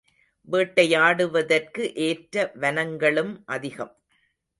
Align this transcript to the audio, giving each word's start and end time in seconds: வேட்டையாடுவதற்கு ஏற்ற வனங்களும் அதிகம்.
வேட்டையாடுவதற்கு 0.47 1.83
ஏற்ற 1.99 2.51
வனங்களும் 2.55 3.33
அதிகம். 3.47 3.93